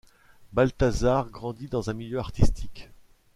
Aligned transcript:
Balthazar 0.53 1.29
grandit 1.29 1.67
dans 1.67 1.91
un 1.91 1.93
milieu 1.93 2.17
artistique. 2.17 2.89